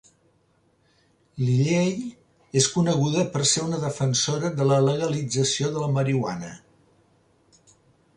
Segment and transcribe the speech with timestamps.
[1.41, 1.91] Lilley
[2.61, 6.51] és coneguda per ser una defensora de la legalització de la marihuana.